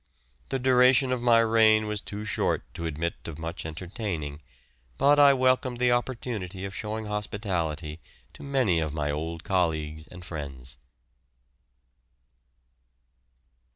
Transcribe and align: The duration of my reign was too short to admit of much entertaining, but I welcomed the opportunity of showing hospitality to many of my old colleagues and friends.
The 0.49 0.57
duration 0.57 1.11
of 1.11 1.21
my 1.21 1.37
reign 1.41 1.85
was 1.85 2.01
too 2.01 2.25
short 2.25 2.63
to 2.73 2.87
admit 2.87 3.27
of 3.27 3.37
much 3.37 3.67
entertaining, 3.67 4.41
but 4.97 5.19
I 5.19 5.31
welcomed 5.35 5.77
the 5.77 5.91
opportunity 5.91 6.65
of 6.65 6.73
showing 6.73 7.05
hospitality 7.05 7.99
to 8.33 8.41
many 8.41 8.79
of 8.79 8.93
my 8.95 9.11
old 9.11 9.43
colleagues 9.43 10.07
and 10.07 10.25
friends. 10.25 10.79